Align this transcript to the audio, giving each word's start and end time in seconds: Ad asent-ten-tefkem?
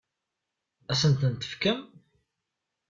Ad 0.91 0.93
asent-ten-tefkem? 0.97 1.79